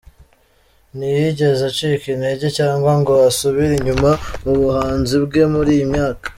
Ntiyigeze 0.95 1.61
acika 1.71 2.05
intege 2.13 2.47
cyangwa 2.57 2.91
ngo 2.99 3.13
asubire 3.29 3.73
inyuma 3.79 4.11
mu 4.43 4.53
buhanzi 4.61 5.15
bwe 5.25 5.43
muri 5.53 5.71
iyi 5.77 5.87
myaka. 5.93 6.27